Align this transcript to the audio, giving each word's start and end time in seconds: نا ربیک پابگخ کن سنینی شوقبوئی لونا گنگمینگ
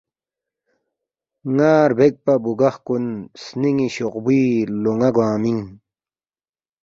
نا 1.55 1.71
ربیک 1.89 2.15
پابگخ 2.25 2.75
کن 2.87 3.03
سنینی 3.43 3.87
شوقبوئی 3.95 4.45
لونا 4.83 5.09
گنگمینگ 5.15 5.63